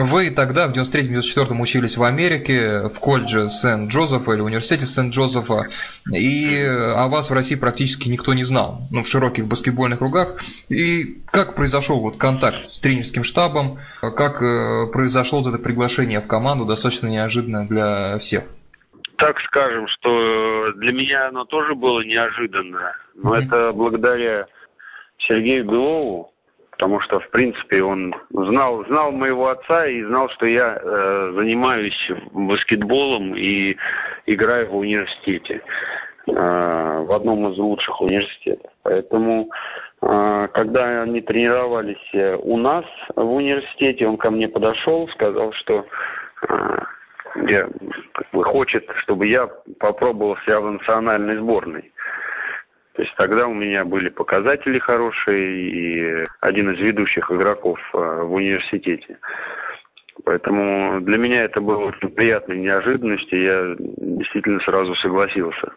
[0.00, 5.66] Вы тогда, в 93-94 учились в Америке, в колледже Сент-Джозефа или университете Сент-Джозефа,
[6.12, 10.38] и о вас в России практически никто не знал, ну, в широких баскетбольных кругах.
[10.68, 16.28] И как произошел вот контакт с тренерским штабом, как э, произошло вот это приглашение в
[16.28, 18.44] команду, достаточно неожиданно для всех?
[19.16, 23.44] Так скажем, что для меня оно тоже было неожиданно, но mm-hmm.
[23.44, 24.46] это благодаря
[25.26, 26.32] Сергею Белову,
[26.78, 32.12] потому что, в принципе, он знал, знал моего отца и знал, что я э, занимаюсь
[32.30, 33.76] баскетболом и
[34.26, 35.60] играю в университете,
[36.28, 38.70] э, в одном из лучших университетов.
[38.84, 39.50] Поэтому,
[40.02, 42.84] э, когда они тренировались э, у нас
[43.16, 45.84] в университете, он ко мне подошел, сказал, что
[46.48, 46.78] э,
[47.48, 47.68] я,
[48.12, 49.48] как бы, хочет, чтобы я
[49.80, 51.90] попробовал себя в национальной сборной.
[52.98, 58.32] То есть тогда у меня были показатели хорошие и один из ведущих игроков э, в
[58.32, 59.18] университете.
[60.24, 65.74] Поэтому для меня это было приятной неожиданностью, я действительно сразу согласился.